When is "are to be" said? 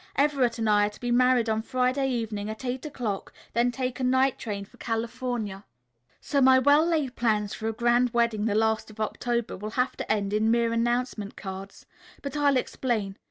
0.87-1.11